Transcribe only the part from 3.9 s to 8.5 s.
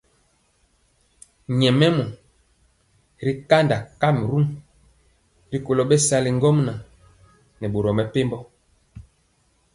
kamrun rikolo bɛsali ŋgomnaŋ nɛ boro mepempɔ.